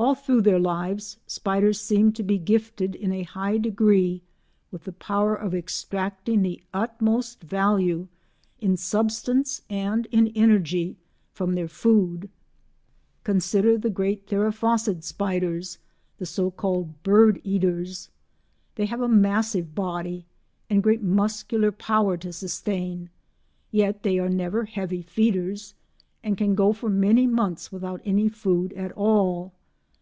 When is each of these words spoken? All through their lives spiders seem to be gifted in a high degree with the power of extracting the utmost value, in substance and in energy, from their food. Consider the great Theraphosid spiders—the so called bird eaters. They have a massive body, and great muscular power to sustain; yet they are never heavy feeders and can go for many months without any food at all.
All 0.00 0.14
through 0.14 0.42
their 0.42 0.60
lives 0.60 1.16
spiders 1.26 1.80
seem 1.80 2.12
to 2.12 2.22
be 2.22 2.38
gifted 2.38 2.94
in 2.94 3.10
a 3.10 3.24
high 3.24 3.58
degree 3.58 4.22
with 4.70 4.84
the 4.84 4.92
power 4.92 5.34
of 5.34 5.56
extracting 5.56 6.42
the 6.42 6.62
utmost 6.72 7.40
value, 7.42 8.06
in 8.60 8.76
substance 8.76 9.62
and 9.68 10.06
in 10.12 10.28
energy, 10.36 10.94
from 11.32 11.56
their 11.56 11.66
food. 11.66 12.30
Consider 13.24 13.76
the 13.76 13.90
great 13.90 14.28
Theraphosid 14.28 15.02
spiders—the 15.02 16.26
so 16.26 16.52
called 16.52 17.02
bird 17.02 17.40
eaters. 17.42 18.08
They 18.76 18.86
have 18.86 19.00
a 19.00 19.08
massive 19.08 19.74
body, 19.74 20.26
and 20.70 20.80
great 20.80 21.02
muscular 21.02 21.72
power 21.72 22.16
to 22.18 22.32
sustain; 22.32 23.10
yet 23.72 24.04
they 24.04 24.20
are 24.20 24.28
never 24.30 24.64
heavy 24.66 25.02
feeders 25.02 25.74
and 26.22 26.38
can 26.38 26.54
go 26.54 26.72
for 26.72 26.88
many 26.88 27.26
months 27.26 27.72
without 27.72 28.00
any 28.04 28.28
food 28.28 28.72
at 28.74 28.92
all. 28.92 29.54